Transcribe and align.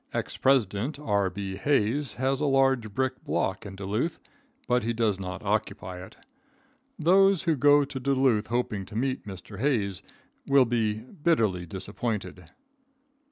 Ex 0.15 0.35
President 0.35 0.97
R. 0.97 1.29
B. 1.29 1.57
Hayes 1.57 2.13
has 2.13 2.41
a 2.41 2.47
large 2.47 2.91
brick 2.91 3.23
block 3.23 3.67
in 3.67 3.75
Duluth, 3.75 4.17
but 4.67 4.83
he 4.83 4.93
does 4.93 5.19
not 5.19 5.43
occupy 5.43 6.03
it. 6.03 6.15
Those 6.97 7.43
who 7.43 7.55
go 7.55 7.85
to 7.85 7.99
Duluth 7.99 8.47
hoping 8.47 8.83
to 8.87 8.95
meet 8.95 9.27
Mr. 9.27 9.59
Hayes 9.59 10.01
will 10.47 10.65
be 10.65 10.95
bitterly 10.95 11.67
disappointed. 11.67 12.45